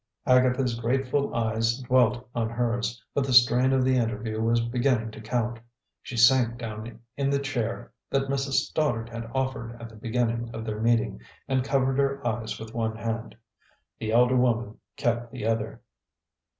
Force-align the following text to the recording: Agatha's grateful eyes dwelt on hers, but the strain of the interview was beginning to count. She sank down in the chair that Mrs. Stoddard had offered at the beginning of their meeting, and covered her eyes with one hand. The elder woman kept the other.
Agatha's 0.25 0.73
grateful 0.79 1.31
eyes 1.35 1.77
dwelt 1.83 2.27
on 2.33 2.49
hers, 2.49 2.99
but 3.13 3.23
the 3.23 3.31
strain 3.31 3.71
of 3.71 3.85
the 3.85 3.97
interview 3.97 4.41
was 4.41 4.59
beginning 4.59 5.11
to 5.11 5.21
count. 5.21 5.59
She 6.01 6.17
sank 6.17 6.57
down 6.57 6.99
in 7.17 7.29
the 7.29 7.37
chair 7.37 7.93
that 8.09 8.23
Mrs. 8.23 8.53
Stoddard 8.65 9.09
had 9.09 9.29
offered 9.35 9.79
at 9.79 9.89
the 9.89 9.95
beginning 9.95 10.49
of 10.55 10.65
their 10.65 10.79
meeting, 10.81 11.21
and 11.47 11.63
covered 11.63 11.99
her 11.99 12.25
eyes 12.25 12.59
with 12.59 12.73
one 12.73 12.97
hand. 12.97 13.37
The 13.99 14.11
elder 14.11 14.35
woman 14.37 14.79
kept 14.97 15.31
the 15.31 15.45
other. 15.45 15.81